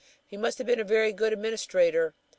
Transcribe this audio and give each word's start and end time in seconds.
He 0.25 0.35
must 0.35 0.57
have 0.57 0.65
been 0.65 0.79
a 0.79 0.83
very 0.83 1.13
good 1.13 1.31
administrator. 1.31 2.15